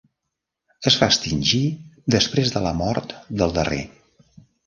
[0.91, 1.59] Es va extingir
[2.17, 3.13] després de la mort
[3.43, 3.83] del darrer.